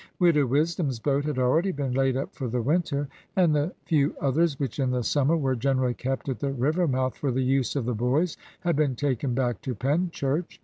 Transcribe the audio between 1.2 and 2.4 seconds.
had already been laid up